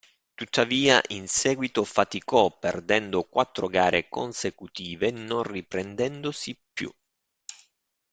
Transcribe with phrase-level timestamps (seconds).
[0.33, 6.91] Tuttavia in seguito faticò perdendo quattro gare consecutive, non riprendendosi più.